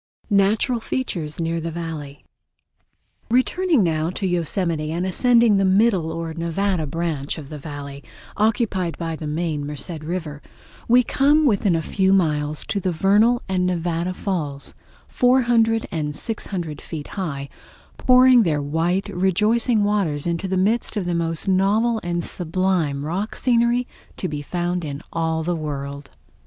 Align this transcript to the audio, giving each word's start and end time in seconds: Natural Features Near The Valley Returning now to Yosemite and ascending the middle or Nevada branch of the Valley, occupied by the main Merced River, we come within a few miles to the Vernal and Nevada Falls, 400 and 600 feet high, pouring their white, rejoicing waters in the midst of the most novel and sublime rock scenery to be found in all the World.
Natural 0.31 0.79
Features 0.79 1.39
Near 1.39 1.61
The 1.61 1.69
Valley 1.69 2.25
Returning 3.29 3.83
now 3.83 4.09
to 4.09 4.25
Yosemite 4.25 4.91
and 4.91 5.05
ascending 5.05 5.57
the 5.57 5.63
middle 5.63 6.11
or 6.11 6.33
Nevada 6.33 6.87
branch 6.87 7.37
of 7.37 7.49
the 7.49 7.59
Valley, 7.59 8.03
occupied 8.35 8.97
by 8.97 9.15
the 9.15 9.27
main 9.27 9.63
Merced 9.63 10.01
River, 10.01 10.41
we 10.87 11.03
come 11.03 11.45
within 11.45 11.75
a 11.75 11.83
few 11.83 12.13
miles 12.13 12.65
to 12.65 12.79
the 12.79 12.91
Vernal 12.91 13.43
and 13.47 13.67
Nevada 13.67 14.15
Falls, 14.15 14.73
400 15.07 15.85
and 15.91 16.15
600 16.15 16.81
feet 16.81 17.09
high, 17.09 17.47
pouring 17.97 18.41
their 18.41 18.59
white, 18.59 19.07
rejoicing 19.09 19.83
waters 19.83 20.25
in 20.25 20.37
the 20.37 20.57
midst 20.57 20.97
of 20.97 21.05
the 21.05 21.13
most 21.13 21.47
novel 21.47 21.99
and 22.03 22.23
sublime 22.23 23.05
rock 23.05 23.35
scenery 23.35 23.87
to 24.17 24.27
be 24.27 24.41
found 24.41 24.83
in 24.83 25.03
all 25.13 25.43
the 25.43 25.55
World. 25.55 26.09